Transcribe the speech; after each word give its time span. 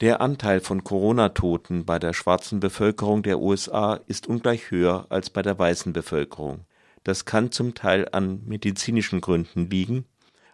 Der 0.00 0.22
Anteil 0.22 0.60
von 0.60 0.82
Corona-Toten 0.82 1.84
bei 1.84 1.98
der 1.98 2.14
schwarzen 2.14 2.58
Bevölkerung 2.58 3.22
der 3.22 3.38
USA 3.38 4.00
ist 4.06 4.26
ungleich 4.26 4.70
höher 4.70 5.04
als 5.10 5.28
bei 5.28 5.42
der 5.42 5.58
weißen 5.58 5.92
Bevölkerung. 5.92 6.64
Das 7.04 7.26
kann 7.26 7.52
zum 7.52 7.74
Teil 7.74 8.08
an 8.10 8.40
medizinischen 8.46 9.20
Gründen 9.20 9.68
liegen. 9.68 10.06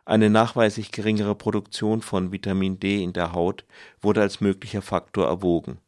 Eine 0.05 0.31
nachweislich 0.31 0.91
geringere 0.91 1.37
Produktion 1.37 2.03
von 2.03 2.33
Vitamin 2.33 2.81
D 2.81 3.05
in 3.05 3.13
der 3.13 3.35
Haut 3.35 3.65
wurde 4.01 4.21
als 4.21 4.41
möglicher 4.41 4.83
Faktor 4.83 5.29
erwogen. 5.29 5.79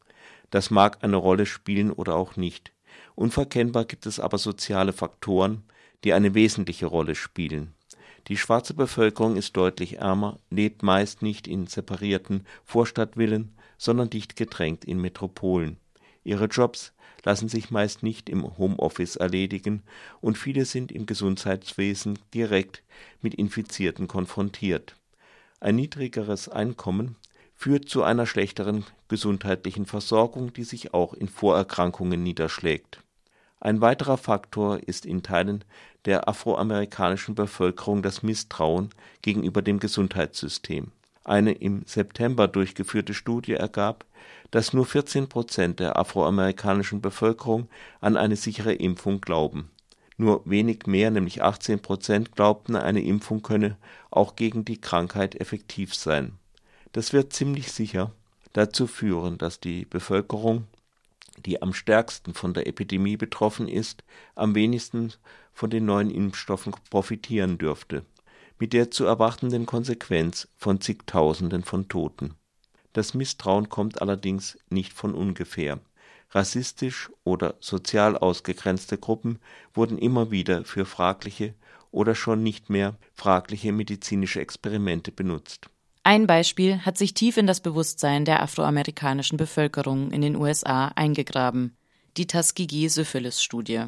Das 0.51 0.71
mag 0.71 0.99
eine 1.01 1.17
Rolle 1.17 1.45
spielen 1.45 1.91
oder 1.91 2.15
auch 2.15 2.37
nicht. 2.37 2.71
Unverkennbar 3.15 3.83
gibt 3.83 4.05
es 4.05 4.21
aber 4.21 4.37
soziale 4.37 4.93
Faktoren, 4.93 5.63
die 6.05 6.13
eine 6.13 6.33
wesentliche 6.33 6.85
Rolle 6.85 7.13
spielen 7.13 7.75
die 8.27 8.37
schwarze 8.37 8.73
Bevölkerung 8.73 9.35
ist 9.35 9.55
deutlich 9.55 9.97
ärmer, 9.97 10.37
lebt 10.49 10.83
meist 10.83 11.21
nicht 11.21 11.47
in 11.47 11.67
separierten 11.67 12.45
Vorstadtvillen, 12.65 13.53
sondern 13.77 14.09
dicht 14.09 14.35
gedrängt 14.35 14.85
in 14.85 14.99
Metropolen. 14.99 15.77
Ihre 16.23 16.45
Jobs 16.45 16.93
lassen 17.23 17.49
sich 17.49 17.71
meist 17.71 18.03
nicht 18.03 18.29
im 18.29 18.57
Homeoffice 18.57 19.15
erledigen 19.15 19.83
und 20.21 20.37
viele 20.37 20.65
sind 20.65 20.91
im 20.91 21.05
Gesundheitswesen 21.05 22.19
direkt 22.33 22.83
mit 23.21 23.33
Infizierten 23.35 24.07
konfrontiert. 24.07 24.95
Ein 25.59 25.75
niedrigeres 25.75 26.49
Einkommen 26.49 27.15
führt 27.55 27.89
zu 27.89 28.03
einer 28.03 28.25
schlechteren 28.25 28.85
gesundheitlichen 29.07 29.85
Versorgung, 29.85 30.53
die 30.53 30.63
sich 30.63 30.93
auch 30.93 31.13
in 31.13 31.27
Vorerkrankungen 31.27 32.23
niederschlägt 32.23 33.01
ein 33.59 33.81
weiterer 33.81 34.17
Faktor 34.17 34.79
ist 34.79 35.05
in 35.05 35.21
Teilen 35.21 35.65
der 36.05 36.29
afroamerikanischen 36.29 37.35
Bevölkerung 37.35 38.01
das 38.01 38.23
Misstrauen 38.23 38.89
gegenüber 39.21 39.61
dem 39.61 39.79
Gesundheitssystem. 39.79 40.91
Eine 41.25 41.51
im 41.51 41.83
September 41.85 42.47
durchgeführte 42.47 43.13
Studie 43.13 43.53
ergab, 43.53 44.05
dass 44.51 44.73
nur 44.73 44.85
14 44.85 45.27
Prozent 45.27 45.79
der 45.79 45.97
afroamerikanischen 45.97 47.01
Bevölkerung 47.01 47.67
an 47.99 48.17
eine 48.17 48.35
sichere 48.35 48.73
Impfung 48.73 49.21
glauben. 49.21 49.69
Nur 50.17 50.41
wenig 50.45 50.87
mehr, 50.87 51.11
nämlich 51.11 51.43
18 51.43 51.81
Prozent, 51.81 52.35
glaubten, 52.35 52.75
eine 52.75 53.01
Impfung 53.01 53.41
könne 53.41 53.77
auch 54.09 54.35
gegen 54.35 54.65
die 54.65 54.79
Krankheit 54.79 55.35
effektiv 55.35 55.93
sein. 55.93 56.33
Das 56.93 57.13
wird 57.13 57.33
ziemlich 57.33 57.71
sicher 57.71 58.11
dazu 58.53 58.87
führen, 58.87 59.37
dass 59.37 59.59
die 59.59 59.85
Bevölkerung 59.85 60.65
die 61.39 61.61
am 61.61 61.73
stärksten 61.73 62.33
von 62.33 62.53
der 62.53 62.67
Epidemie 62.67 63.17
betroffen 63.17 63.67
ist, 63.67 64.03
am 64.35 64.55
wenigsten 64.55 65.13
von 65.53 65.69
den 65.69 65.85
neuen 65.85 66.11
Impfstoffen 66.11 66.73
profitieren 66.89 67.57
dürfte, 67.57 68.05
mit 68.59 68.73
der 68.73 68.91
zu 68.91 69.05
erwartenden 69.05 69.65
Konsequenz 69.65 70.47
von 70.55 70.81
zigtausenden 70.81 71.63
von 71.63 71.87
Toten. 71.87 72.35
Das 72.93 73.13
Misstrauen 73.13 73.69
kommt 73.69 74.01
allerdings 74.01 74.57
nicht 74.69 74.93
von 74.93 75.13
ungefähr. 75.13 75.79
Rassistisch 76.31 77.09
oder 77.23 77.55
sozial 77.59 78.17
ausgegrenzte 78.17 78.97
Gruppen 78.97 79.39
wurden 79.73 79.97
immer 79.97 80.31
wieder 80.31 80.63
für 80.65 80.85
fragliche 80.85 81.55
oder 81.91 82.13
schon 82.13 82.43
nicht 82.43 82.69
mehr 82.69 82.97
fragliche 83.13 83.71
medizinische 83.71 84.39
Experimente 84.39 85.11
benutzt 85.11 85.69
ein 86.09 86.25
Beispiel 86.25 86.79
hat 86.79 86.97
sich 86.97 87.13
tief 87.13 87.37
in 87.37 87.45
das 87.45 87.59
Bewusstsein 87.59 88.25
der 88.25 88.41
afroamerikanischen 88.41 89.37
Bevölkerung 89.37 90.09
in 90.09 90.21
den 90.21 90.35
USA 90.35 90.87
eingegraben, 90.95 91.77
die 92.17 92.25
Tuskegee-Syphilis-Studie. 92.25 93.83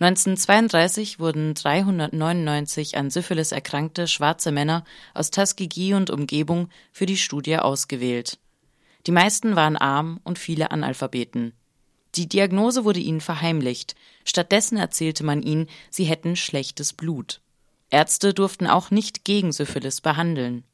1932 0.00 1.20
wurden 1.20 1.54
399 1.54 2.96
an 2.96 3.08
Syphilis 3.08 3.52
erkrankte 3.52 4.08
schwarze 4.08 4.50
Männer 4.50 4.82
aus 5.14 5.30
Tuskegee 5.30 5.94
und 5.94 6.10
Umgebung 6.10 6.70
für 6.90 7.06
die 7.06 7.16
Studie 7.16 7.56
ausgewählt. 7.56 8.40
Die 9.06 9.12
meisten 9.12 9.54
waren 9.54 9.76
arm 9.76 10.18
und 10.24 10.40
viele 10.40 10.72
Analphabeten. 10.72 11.52
Die 12.16 12.28
Diagnose 12.28 12.84
wurde 12.84 12.98
ihnen 12.98 13.20
verheimlicht, 13.20 13.94
stattdessen 14.24 14.76
erzählte 14.76 15.22
man 15.22 15.40
ihnen, 15.40 15.68
sie 15.88 16.02
hätten 16.02 16.34
schlechtes 16.34 16.94
Blut. 16.94 17.42
Ärzte 17.90 18.34
durften 18.34 18.66
auch 18.66 18.90
nicht 18.90 19.24
gegen 19.24 19.52
Syphilis 19.52 20.00
behandeln. 20.00 20.64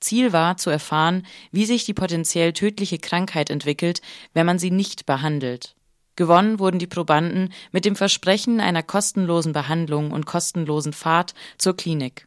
Ziel 0.00 0.32
war 0.32 0.56
zu 0.56 0.70
erfahren, 0.70 1.26
wie 1.52 1.66
sich 1.66 1.84
die 1.84 1.94
potenziell 1.94 2.52
tödliche 2.52 2.98
Krankheit 2.98 3.50
entwickelt, 3.50 4.00
wenn 4.34 4.46
man 4.46 4.58
sie 4.58 4.70
nicht 4.70 5.06
behandelt. 5.06 5.76
Gewonnen 6.16 6.58
wurden 6.58 6.78
die 6.78 6.86
Probanden 6.86 7.52
mit 7.72 7.84
dem 7.84 7.96
Versprechen 7.96 8.60
einer 8.60 8.82
kostenlosen 8.82 9.52
Behandlung 9.52 10.10
und 10.10 10.26
kostenlosen 10.26 10.92
Fahrt 10.92 11.34
zur 11.56 11.76
Klinik. 11.76 12.26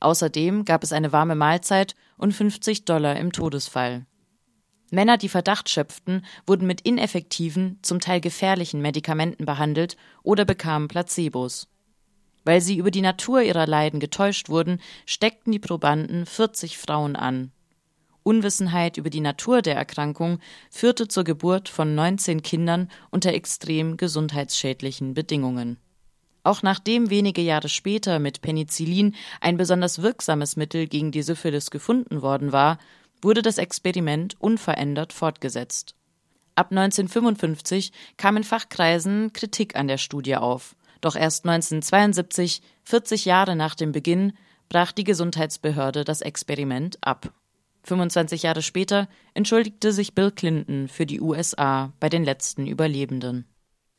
Außerdem 0.00 0.64
gab 0.64 0.82
es 0.82 0.92
eine 0.92 1.12
warme 1.12 1.36
Mahlzeit 1.36 1.94
und 2.16 2.32
50 2.32 2.84
Dollar 2.84 3.16
im 3.16 3.32
Todesfall. 3.32 4.06
Männer, 4.90 5.16
die 5.16 5.28
Verdacht 5.28 5.70
schöpften, 5.70 6.24
wurden 6.46 6.66
mit 6.66 6.82
ineffektiven, 6.82 7.78
zum 7.82 8.00
Teil 8.00 8.20
gefährlichen 8.20 8.82
Medikamenten 8.82 9.46
behandelt 9.46 9.96
oder 10.22 10.44
bekamen 10.44 10.88
Placebos. 10.88 11.68
Weil 12.44 12.60
sie 12.60 12.76
über 12.76 12.90
die 12.90 13.00
Natur 13.00 13.42
ihrer 13.42 13.66
Leiden 13.66 14.00
getäuscht 14.00 14.48
wurden, 14.48 14.80
steckten 15.06 15.52
die 15.52 15.58
Probanden 15.58 16.26
40 16.26 16.78
Frauen 16.78 17.16
an. 17.16 17.52
Unwissenheit 18.24 18.96
über 18.96 19.10
die 19.10 19.20
Natur 19.20 19.62
der 19.62 19.76
Erkrankung 19.76 20.38
führte 20.70 21.08
zur 21.08 21.24
Geburt 21.24 21.68
von 21.68 21.94
19 21.94 22.42
Kindern 22.42 22.88
unter 23.10 23.32
extrem 23.32 23.96
gesundheitsschädlichen 23.96 25.14
Bedingungen. 25.14 25.78
Auch 26.44 26.62
nachdem 26.62 27.10
wenige 27.10 27.40
Jahre 27.40 27.68
später 27.68 28.18
mit 28.18 28.42
Penicillin 28.42 29.14
ein 29.40 29.56
besonders 29.56 30.02
wirksames 30.02 30.56
Mittel 30.56 30.88
gegen 30.88 31.12
die 31.12 31.22
Syphilis 31.22 31.70
gefunden 31.70 32.22
worden 32.22 32.52
war, 32.52 32.78
wurde 33.20 33.42
das 33.42 33.58
Experiment 33.58 34.40
unverändert 34.40 35.12
fortgesetzt. 35.12 35.94
Ab 36.54 36.70
1955 36.70 37.92
kam 38.16 38.36
in 38.36 38.44
Fachkreisen 38.44 39.32
Kritik 39.32 39.76
an 39.76 39.88
der 39.88 39.98
Studie 39.98 40.36
auf. 40.36 40.74
Doch 41.02 41.16
erst 41.16 41.44
1972, 41.44 42.62
40 42.84 43.26
Jahre 43.26 43.54
nach 43.54 43.74
dem 43.74 43.92
Beginn, 43.92 44.32
brach 44.70 44.92
die 44.92 45.04
Gesundheitsbehörde 45.04 46.04
das 46.04 46.22
Experiment 46.22 46.96
ab. 47.02 47.34
25 47.84 48.44
Jahre 48.44 48.62
später 48.62 49.08
entschuldigte 49.34 49.92
sich 49.92 50.14
Bill 50.14 50.30
Clinton 50.30 50.88
für 50.88 51.04
die 51.04 51.20
USA 51.20 51.92
bei 52.00 52.08
den 52.08 52.24
letzten 52.24 52.66
Überlebenden. 52.66 53.44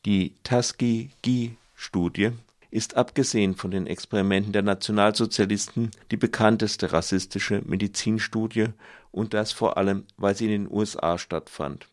Die 0.06 0.36
Tuskegee-Studie 0.44 2.32
ist 2.72 2.96
abgesehen 2.96 3.56
von 3.56 3.72
den 3.72 3.86
Experimenten 3.86 4.54
der 4.54 4.64
Nationalsozialisten 4.64 5.92
die 6.10 6.18
bekannteste 6.18 6.94
rassistische 6.94 7.62
Medizinstudie 7.66 8.70
und 9.12 9.34
das 9.34 9.52
vor 9.52 9.78
allem, 9.78 10.06
weil 10.18 10.36
sie 10.36 10.46
in 10.46 10.52
den 10.52 10.72
USA 10.72 11.18
stattfand. 11.18 11.88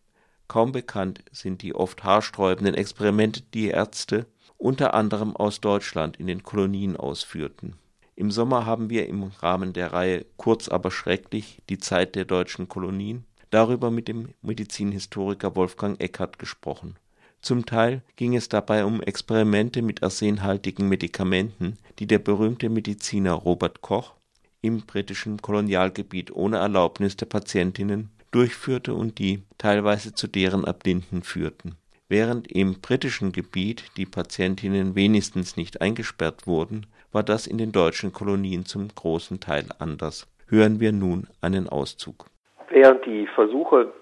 Kaum 0.48 0.72
bekannt 0.72 1.22
sind 1.32 1.62
die 1.62 1.74
oft 1.74 2.02
haarsträubenden 2.02 2.74
Experimente, 2.74 3.42
die 3.52 3.68
Ärzte 3.68 4.26
unter 4.60 4.92
anderem 4.92 5.34
aus 5.34 5.60
Deutschland 5.60 6.18
in 6.18 6.26
den 6.26 6.42
Kolonien 6.42 6.96
ausführten. 6.96 7.76
Im 8.14 8.30
Sommer 8.30 8.66
haben 8.66 8.90
wir 8.90 9.08
im 9.08 9.22
Rahmen 9.22 9.72
der 9.72 9.94
Reihe 9.94 10.26
Kurz 10.36 10.68
aber 10.68 10.90
schrecklich 10.90 11.62
die 11.70 11.78
Zeit 11.78 12.14
der 12.14 12.26
deutschen 12.26 12.68
Kolonien 12.68 13.24
darüber 13.48 13.90
mit 13.90 14.06
dem 14.06 14.28
Medizinhistoriker 14.42 15.56
Wolfgang 15.56 15.98
Eckert 15.98 16.38
gesprochen. 16.38 16.96
Zum 17.40 17.64
Teil 17.64 18.02
ging 18.16 18.36
es 18.36 18.50
dabei 18.50 18.84
um 18.84 19.00
Experimente 19.00 19.80
mit 19.80 20.02
arsenhaltigen 20.02 20.88
Medikamenten, 20.88 21.78
die 21.98 22.06
der 22.06 22.18
berühmte 22.18 22.68
Mediziner 22.68 23.32
Robert 23.32 23.80
Koch 23.80 24.12
im 24.60 24.82
britischen 24.82 25.40
Kolonialgebiet 25.40 26.32
ohne 26.32 26.58
Erlaubnis 26.58 27.16
der 27.16 27.26
Patientinnen 27.26 28.10
durchführte 28.30 28.92
und 28.92 29.18
die 29.18 29.42
teilweise 29.56 30.12
zu 30.12 30.28
deren 30.28 30.64
Erblinden 30.64 31.22
führten 31.22 31.76
Während 32.10 32.50
im 32.50 32.80
britischen 32.80 33.30
Gebiet 33.30 33.96
die 33.96 34.04
Patientinnen 34.04 34.96
wenigstens 34.96 35.56
nicht 35.56 35.80
eingesperrt 35.80 36.44
wurden, 36.44 36.86
war 37.12 37.22
das 37.22 37.46
in 37.46 37.56
den 37.56 37.70
deutschen 37.70 38.12
Kolonien 38.12 38.64
zum 38.66 38.88
großen 38.88 39.38
Teil 39.38 39.66
anders. 39.78 40.26
Hören 40.48 40.80
wir 40.80 40.90
nun 40.90 41.28
einen 41.40 41.68
Auszug. 41.68 42.26
Während 42.68 43.06
die 43.06 43.28
Versuche, 43.28 43.92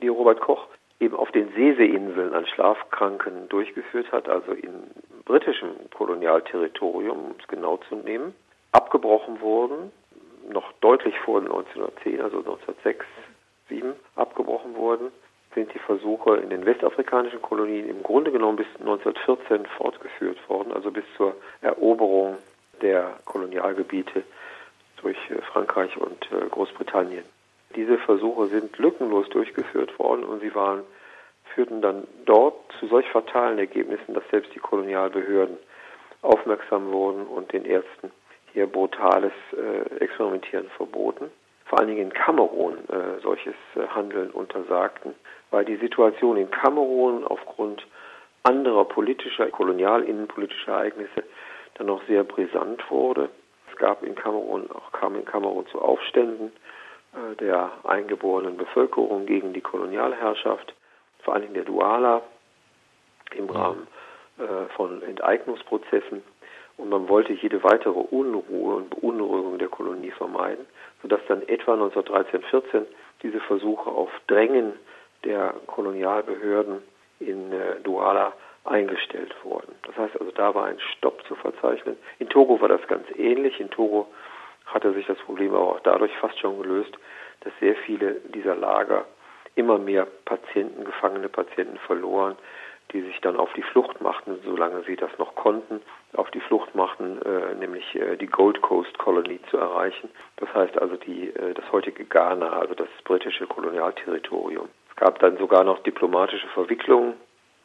die 0.00 0.06
Robert 0.06 0.40
Koch 0.40 0.68
eben 1.00 1.16
auf 1.16 1.32
den 1.32 1.48
Seesee-Inseln 1.56 2.32
an 2.32 2.46
Schlafkranken 2.46 3.48
durchgeführt 3.48 4.12
hat, 4.12 4.28
also 4.28 4.52
im 4.52 4.74
britischen 5.24 5.90
Kolonialterritorium, 5.92 7.18
um 7.18 7.34
es 7.40 7.48
genau 7.48 7.78
zu 7.88 7.96
nehmen, 7.96 8.36
abgebrochen 8.70 9.40
wurden, 9.40 9.90
noch 10.48 10.70
deutlich 10.80 11.18
vor 11.24 11.40
1910, 11.40 12.20
also 12.20 12.38
1906, 12.38 13.04
1907 13.68 13.94
abgebrochen 14.14 14.76
wurden, 14.76 15.10
sind 15.58 15.74
die 15.74 15.78
Versuche 15.80 16.36
in 16.36 16.50
den 16.50 16.64
westafrikanischen 16.64 17.42
Kolonien 17.42 17.88
im 17.88 18.04
Grunde 18.04 18.30
genommen 18.30 18.56
bis 18.56 18.68
1914 18.78 19.66
fortgeführt 19.76 20.38
worden, 20.48 20.72
also 20.72 20.92
bis 20.92 21.04
zur 21.16 21.34
Eroberung 21.62 22.38
der 22.80 23.18
Kolonialgebiete 23.24 24.22
durch 25.02 25.16
äh, 25.30 25.42
Frankreich 25.52 25.96
und 25.96 26.30
äh, 26.30 26.48
Großbritannien. 26.48 27.24
Diese 27.74 27.98
Versuche 27.98 28.46
sind 28.46 28.78
lückenlos 28.78 29.28
durchgeführt 29.30 29.98
worden 29.98 30.22
und 30.22 30.40
sie 30.40 30.54
waren, 30.54 30.84
führten 31.54 31.82
dann 31.82 32.06
dort 32.24 32.54
zu 32.78 32.86
solch 32.86 33.08
fatalen 33.08 33.58
Ergebnissen, 33.58 34.14
dass 34.14 34.22
selbst 34.30 34.54
die 34.54 34.60
Kolonialbehörden 34.60 35.58
aufmerksam 36.22 36.92
wurden 36.92 37.26
und 37.26 37.52
den 37.52 37.64
Ärzten 37.64 38.12
hier 38.52 38.66
brutales 38.66 39.32
äh, 39.52 39.96
Experimentieren 40.04 40.68
verboten. 40.76 41.30
Vor 41.68 41.78
allen 41.78 41.88
Dingen 41.88 42.10
in 42.10 42.12
Kamerun 42.12 42.78
äh, 42.88 43.20
solches 43.22 43.54
äh, 43.76 43.86
Handeln 43.88 44.30
untersagten, 44.30 45.14
weil 45.50 45.64
die 45.64 45.76
Situation 45.76 46.36
in 46.36 46.50
Kamerun 46.50 47.24
aufgrund 47.24 47.86
anderer 48.42 48.84
politischer, 48.86 49.50
kolonial-innenpolitischer 49.50 50.72
Ereignisse 50.72 51.24
dann 51.74 51.86
noch 51.86 52.02
sehr 52.06 52.24
brisant 52.24 52.90
wurde. 52.90 53.28
Es 53.70 53.76
gab 53.76 54.02
in 54.02 54.14
Kamerun, 54.14 54.70
auch 54.70 54.92
kam 54.92 55.14
in 55.14 55.24
Kamerun 55.24 55.66
zu 55.68 55.80
Aufständen 55.80 56.52
äh, 57.12 57.36
der 57.36 57.70
eingeborenen 57.84 58.56
Bevölkerung 58.56 59.26
gegen 59.26 59.52
die 59.52 59.60
Kolonialherrschaft, 59.60 60.74
vor 61.22 61.34
allen 61.34 61.42
Dingen 61.42 61.54
der 61.54 61.64
Duala 61.64 62.22
im 63.34 63.50
Rahmen 63.50 63.86
äh, 64.38 64.72
von 64.74 65.02
Enteignungsprozessen. 65.02 66.22
Und 66.78 66.90
man 66.90 67.08
wollte 67.08 67.32
jede 67.32 67.62
weitere 67.64 67.98
Unruhe 67.98 68.76
und 68.76 68.90
Beunruhigung 68.90 69.58
der 69.58 69.68
Kolonie 69.68 70.12
vermeiden, 70.12 70.66
sodass 71.02 71.20
dann 71.28 71.42
etwa 71.42 71.74
1913, 71.74 72.42
14 72.42 72.86
diese 73.22 73.40
Versuche 73.40 73.90
auf 73.90 74.10
Drängen 74.28 74.72
der 75.24 75.54
Kolonialbehörden 75.66 76.82
in 77.20 77.52
äh, 77.52 77.80
Douala 77.82 78.32
eingestellt 78.64 79.34
wurden. 79.42 79.74
Das 79.82 79.96
heißt 79.96 80.20
also, 80.20 80.30
da 80.32 80.54
war 80.54 80.66
ein 80.66 80.78
Stopp 80.96 81.24
zu 81.26 81.34
verzeichnen. 81.34 81.96
In 82.18 82.28
Togo 82.28 82.60
war 82.60 82.68
das 82.68 82.86
ganz 82.86 83.06
ähnlich. 83.16 83.58
In 83.60 83.70
Togo 83.70 84.06
hatte 84.66 84.92
sich 84.92 85.06
das 85.06 85.18
Problem 85.18 85.54
aber 85.54 85.74
auch 85.74 85.80
dadurch 85.80 86.16
fast 86.18 86.38
schon 86.38 86.62
gelöst, 86.62 86.96
dass 87.40 87.52
sehr 87.60 87.74
viele 87.74 88.20
dieser 88.34 88.54
Lager 88.54 89.04
immer 89.54 89.78
mehr 89.78 90.06
Patienten, 90.24 90.84
gefangene 90.84 91.28
Patienten 91.28 91.78
verloren, 91.78 92.36
die 92.92 93.02
sich 93.02 93.20
dann 93.20 93.36
auf 93.36 93.52
die 93.52 93.62
Flucht 93.62 94.00
machten, 94.00 94.38
solange 94.44 94.82
sie 94.84 94.96
das 94.96 95.10
noch 95.18 95.34
konnten, 95.34 95.82
auf 96.14 96.30
die 96.30 96.40
Flucht 96.40 96.74
machten, 96.74 97.20
äh, 97.22 97.54
nämlich 97.54 97.94
äh, 97.94 98.16
die 98.16 98.26
Gold 98.26 98.62
Coast 98.62 98.96
Colony 98.98 99.40
zu 99.50 99.58
erreichen. 99.58 100.08
Das 100.36 100.52
heißt 100.54 100.78
also 100.78 100.96
die, 100.96 101.28
äh, 101.28 101.52
das 101.54 101.70
heutige 101.70 102.04
Ghana, 102.04 102.48
also 102.50 102.74
das 102.74 102.88
britische 103.04 103.46
Kolonialterritorium. 103.46 104.68
Es 104.90 104.96
gab 104.96 105.18
dann 105.18 105.36
sogar 105.36 105.64
noch 105.64 105.82
diplomatische 105.82 106.48
Verwicklungen. 106.48 107.14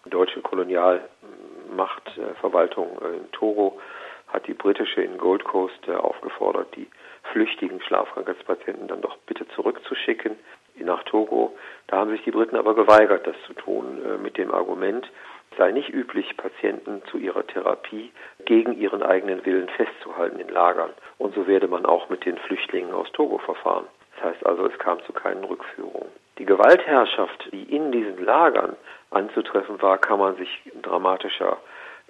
Die 0.06 0.10
deutsche 0.10 0.42
Kolonialmachtverwaltung 0.42 3.00
äh, 3.02 3.16
in 3.18 3.32
Togo 3.32 3.80
hat 4.28 4.46
die 4.48 4.54
britische 4.54 5.02
in 5.02 5.18
Gold 5.18 5.46
Coast 5.46 5.88
äh, 5.88 5.96
aufgefordert, 5.96 6.76
die 6.76 6.88
flüchtigen 7.32 7.80
Schlafkrankheitspatienten 7.82 8.88
dann 8.88 9.02
doch 9.02 9.18
bitte 9.26 9.48
zurückzuschicken 9.50 10.38
nach 10.78 11.04
Togo. 11.04 11.56
Da 11.88 11.98
haben 11.98 12.12
sich 12.12 12.24
die 12.24 12.32
Briten 12.32 12.56
aber 12.56 12.76
geweigert, 12.76 13.28
das 13.28 13.36
zu 13.48 13.54
tun, 13.54 14.02
äh, 14.06 14.18
mit 14.18 14.38
dem 14.38 14.54
Argument, 14.54 15.10
es 15.52 15.58
sei 15.58 15.72
nicht 15.72 15.90
üblich, 15.90 16.36
Patienten 16.36 17.04
zu 17.12 17.20
ihrer 17.20 17.46
Therapie 17.46 18.12
gegen 18.46 18.74
ihren 18.74 19.04
eigenen 19.04 19.46
Willen 19.46 19.70
festzuhalten 19.70 20.40
in 20.40 20.50
Lagern. 20.50 20.90
Und 21.20 21.36
so 21.36 21.46
werde 21.46 21.68
man 21.68 21.86
auch 21.86 22.10
mit 22.10 22.26
den 22.26 22.38
Flüchtlingen 22.38 22.92
aus 22.92 23.12
Togo 23.12 23.38
verfahren. 23.38 23.86
Das 24.16 24.32
heißt 24.32 24.46
also, 24.48 24.66
es 24.66 24.78
kam 24.80 25.04
zu 25.04 25.14
keinen 25.14 25.44
Rückführungen. 25.44 26.10
Die 26.40 26.46
Gewaltherrschaft, 26.46 27.50
die 27.52 27.64
in 27.64 27.92
diesen 27.92 28.26
Lagern 28.26 28.76
anzutreffen 29.12 29.80
war, 29.80 30.00
kann 30.00 30.18
man 30.18 30.36
sich 30.38 30.50
dramatischer 30.82 31.58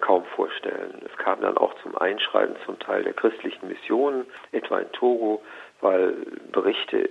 kaum 0.00 0.24
vorstellen. 0.36 1.02
Es 1.04 1.16
kam 1.18 1.42
dann 1.42 1.58
auch 1.58 1.74
zum 1.82 1.96
Einschreiten 1.98 2.56
zum 2.64 2.78
Teil 2.78 3.04
der 3.04 3.12
christlichen 3.12 3.68
Missionen, 3.68 4.26
etwa 4.52 4.78
in 4.78 4.90
Togo, 4.92 5.42
weil 5.82 6.14
Berichte 6.50 7.10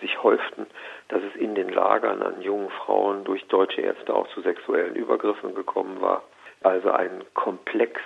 sich 0.00 0.22
häuften, 0.22 0.66
dass 1.08 1.22
es 1.22 1.40
in 1.40 1.54
den 1.54 1.68
Lagern 1.68 2.22
an 2.22 2.42
jungen 2.42 2.70
Frauen 2.70 3.24
durch 3.24 3.44
deutsche 3.46 3.80
Ärzte 3.80 4.14
auch 4.14 4.28
zu 4.28 4.40
sexuellen 4.42 4.94
Übergriffen 4.94 5.54
gekommen 5.54 6.00
war. 6.00 6.22
Also 6.62 6.90
ein 6.90 7.22
Komplex 7.34 8.00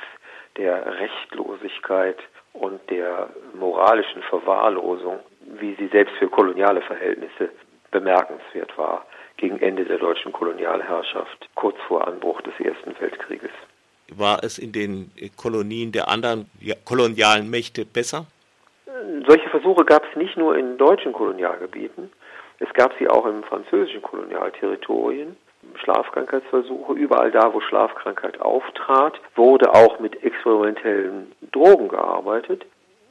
der 0.56 0.99
Rechtlosigkeit 0.99 2.19
und 2.52 2.81
der 2.90 3.28
moralischen 3.55 4.23
Verwahrlosung, 4.23 5.19
wie 5.40 5.75
sie 5.75 5.88
selbst 5.88 6.14
für 6.17 6.28
koloniale 6.28 6.81
Verhältnisse 6.82 7.50
bemerkenswert 7.90 8.76
war, 8.76 9.06
gegen 9.37 9.58
Ende 9.61 9.84
der 9.84 9.99
deutschen 9.99 10.32
Kolonialherrschaft, 10.32 11.49
kurz 11.55 11.76
vor 11.87 12.08
Anbruch 12.08 12.40
des 12.43 12.58
Ersten 12.58 12.94
Weltkrieges. 12.99 13.50
War 14.08 14.43
es 14.43 14.58
in 14.58 14.72
den 14.72 15.11
Kolonien 15.37 15.93
der 15.93 16.08
anderen 16.08 16.49
kolonialen 16.84 17.50
Mächte 17.50 17.84
besser? 17.84 18.26
Solche 19.26 19.49
Versuche 19.50 19.84
gab 19.84 20.05
es 20.08 20.17
nicht 20.17 20.37
nur 20.37 20.56
in 20.56 20.78
deutschen 20.78 21.12
Kolonialgebieten, 21.12 22.12
es 22.58 22.73
gab 22.73 22.93
sie 22.99 23.08
auch 23.08 23.26
im 23.26 23.43
französischen 23.43 24.02
Kolonialterritorien. 24.02 25.37
Schlafkrankheitsversuche, 25.82 26.93
überall 26.94 27.31
da, 27.31 27.52
wo 27.52 27.61
Schlafkrankheit 27.61 28.40
auftrat, 28.40 29.20
wurde 29.34 29.75
auch 29.75 29.99
mit 29.99 30.23
experimentellen 30.23 31.32
Drogen 31.52 31.88
gearbeitet. 31.88 32.64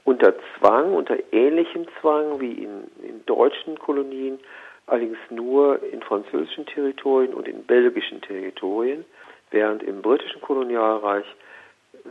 Unter 0.04 0.34
Zwang, 0.58 0.94
unter 0.94 1.18
ähnlichem 1.32 1.86
Zwang 2.00 2.40
wie 2.40 2.64
in, 2.64 2.86
in 3.04 3.26
deutschen 3.26 3.78
Kolonien, 3.78 4.40
allerdings 4.88 5.18
nur 5.30 5.84
in 5.84 6.02
französischen 6.02 6.66
Territorien 6.66 7.34
und 7.34 7.48
in 7.48 7.66
belgischen 7.66 8.22
Territorien, 8.22 9.04
während 9.52 9.84
im 9.84 10.02
britischen 10.02 10.42
Kolonialreich 10.42 11.26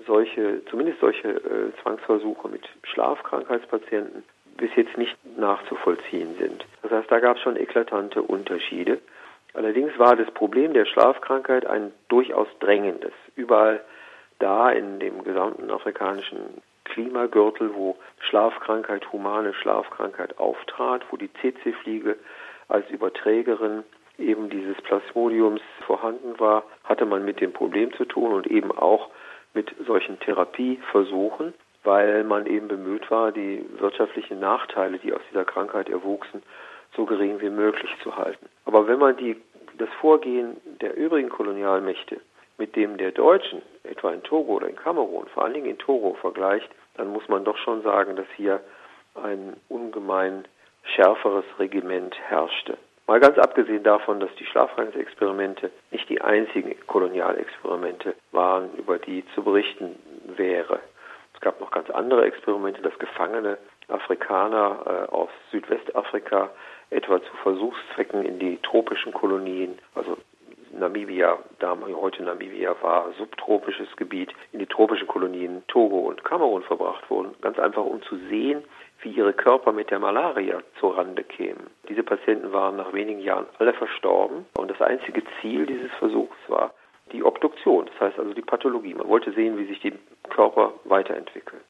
solche, 0.06 0.64
zumindest 0.67 1.00
solche 1.00 1.29
äh, 1.29 1.73
Zwangsversuche 1.82 2.49
mit 2.49 2.62
Schlafkrankheitspatienten 2.85 4.25
bis 4.56 4.70
jetzt 4.76 4.96
nicht 4.96 5.17
nachzuvollziehen 5.37 6.37
sind. 6.38 6.64
Das 6.82 6.93
heißt, 6.93 7.11
da 7.11 7.20
gab 7.20 7.37
es 7.37 7.43
schon 7.43 7.56
eklatante 7.56 8.23
Unterschiede. 8.23 9.00
Allerdings 9.52 9.96
war 9.99 10.17
das 10.17 10.31
Problem 10.32 10.75
der 10.75 10.85
Schlafkrankheit 10.85 11.67
ein 11.67 11.93
durchaus 12.08 12.49
drängendes. 12.61 13.12
Überall 13.37 13.81
da 14.38 14.70
in 14.70 14.99
dem 14.99 15.23
gesamten 15.25 15.70
afrikanischen 15.70 16.62
Klimagürtel, 16.85 17.75
wo 17.75 17.96
Schlafkrankheit, 18.20 19.11
humane 19.12 19.55
Schlafkrankheit 19.55 20.38
auftrat, 20.38 21.02
wo 21.11 21.17
die 21.17 21.32
CC-Fliege 21.35 22.17
als 22.69 22.88
Überträgerin 22.91 23.85
eben 24.19 24.50
dieses 24.50 24.76
Plasmodiums 24.82 25.62
vorhanden 25.87 26.38
war, 26.38 26.64
hatte 26.85 27.06
man 27.06 27.25
mit 27.25 27.41
dem 27.41 27.52
Problem 27.52 27.93
zu 27.94 28.05
tun 28.05 28.32
und 28.32 28.46
eben 28.46 28.70
auch 28.70 29.11
mit 29.54 29.74
solchen 29.86 30.18
Therapieversuchen, 30.20 31.54
weil 31.84 32.24
man 32.24 32.46
eben 32.46 32.68
bemüht 32.68 33.10
war, 33.10 33.32
die 33.32 33.64
wirtschaftlichen 33.78 34.40
Nachteile, 34.40 34.98
die 34.98 35.12
aus 35.12 35.20
dieser 35.30 35.44
Krankheit 35.44 35.88
erwuchsen, 35.88 36.42
so 36.96 37.04
gering 37.04 37.40
wie 37.40 37.50
möglich 37.50 37.90
zu 38.02 38.16
halten. 38.16 38.46
Aber 38.64 38.86
wenn 38.86 38.98
man 38.98 39.16
die, 39.16 39.36
das 39.78 39.88
Vorgehen 40.00 40.56
der 40.80 40.96
übrigen 40.96 41.28
Kolonialmächte 41.28 42.20
mit 42.58 42.76
dem 42.76 42.96
der 42.96 43.12
Deutschen, 43.12 43.62
etwa 43.82 44.12
in 44.12 44.22
Togo 44.22 44.54
oder 44.54 44.68
in 44.68 44.76
Kamerun, 44.76 45.26
vor 45.28 45.44
allen 45.44 45.54
Dingen 45.54 45.70
in 45.70 45.78
Togo 45.78 46.14
vergleicht, 46.14 46.70
dann 46.96 47.08
muss 47.08 47.28
man 47.28 47.44
doch 47.44 47.56
schon 47.58 47.82
sagen, 47.82 48.16
dass 48.16 48.26
hier 48.36 48.60
ein 49.14 49.56
ungemein 49.68 50.44
schärferes 50.82 51.44
Regiment 51.58 52.16
herrschte. 52.28 52.76
Mal 53.06 53.20
ganz 53.20 53.36
abgesehen 53.38 53.82
davon, 53.82 54.20
dass 54.20 54.34
die 54.36 54.46
Schlafkrankheitsexperimente 54.46 55.70
nicht 55.90 56.08
die 56.08 56.22
einzigen 56.22 56.74
Kolonialexperimente 56.86 58.14
waren, 58.32 58.74
über 58.76 58.98
die 58.98 59.24
zu 59.34 59.43
berichten 59.43 59.96
wäre. 60.36 60.81
Es 61.34 61.40
gab 61.40 61.60
noch 61.60 61.70
ganz 61.70 61.90
andere 61.90 62.24
Experimente, 62.24 62.81
dass 62.81 62.98
Gefangene 62.98 63.58
Afrikaner 63.88 64.79
äh, 64.86 65.12
aus 65.12 65.29
Südwestafrika 65.50 66.50
etwa 66.88 67.22
zu 67.22 67.36
Versuchszwecken 67.43 68.24
in 68.24 68.38
die 68.38 68.56
tropischen 68.62 69.12
Kolonien, 69.12 69.79
also 69.94 70.17
Namibia, 70.78 71.38
da 71.58 71.76
heute 71.96 72.22
Namibia 72.22 72.74
war, 72.82 73.12
subtropisches 73.19 73.94
Gebiet, 73.96 74.32
in 74.52 74.58
die 74.58 74.66
tropischen 74.66 75.06
Kolonien 75.06 75.62
Togo 75.69 76.00
und 76.00 76.24
Kamerun 76.24 76.62
verbracht 76.62 77.08
wurden, 77.10 77.34
ganz 77.40 77.58
einfach 77.58 77.84
um 77.84 78.02
zu 78.02 78.16
sehen, 78.28 78.64
wie 79.00 79.10
ihre 79.10 79.32
Körper 79.32 79.72
mit 79.72 79.90
der 79.90 79.98
Malaria 79.98 80.60
zurande 80.81 81.22
kämen. 81.22 81.69
Diese 81.88 82.02
Patienten 82.02 82.52
waren 82.52 82.76
nach 82.76 82.93
wenigen 82.93 83.20
Jahren 83.20 83.46
alle 83.58 83.74
verstorben 83.74 84.46
und 84.56 84.70
das 84.70 84.81
einzige 84.81 85.22
Ziel 85.40 85.66
dieses 85.66 85.93
Versuchs 85.98 86.36
war 86.48 86.72
die 87.12 87.22
Obduktion, 87.22 87.86
das 87.86 88.00
heißt 88.00 88.19
also 88.19 88.32
die 88.32 88.43
Pathologie. 88.43 88.94
Man 88.94 89.08
wollte 89.08 89.32
sehen, 89.32 89.58
wie 89.58 89.66
sich 89.66 89.81
die 89.81 89.93
Körper 90.31 90.72
weiterentwickeln. 90.84 91.60